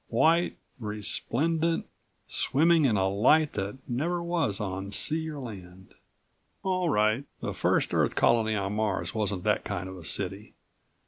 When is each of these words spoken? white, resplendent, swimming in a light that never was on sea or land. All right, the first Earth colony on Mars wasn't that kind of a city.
white, 0.09 0.57
resplendent, 0.79 1.85
swimming 2.25 2.85
in 2.85 2.97
a 2.97 3.07
light 3.07 3.53
that 3.53 3.77
never 3.87 4.23
was 4.23 4.59
on 4.59 4.91
sea 4.91 5.29
or 5.29 5.37
land. 5.39 5.93
All 6.63 6.89
right, 6.89 7.23
the 7.39 7.53
first 7.53 7.93
Earth 7.93 8.15
colony 8.15 8.55
on 8.55 8.73
Mars 8.73 9.13
wasn't 9.13 9.43
that 9.43 9.63
kind 9.63 9.87
of 9.87 9.99
a 9.99 10.03
city. 10.03 10.55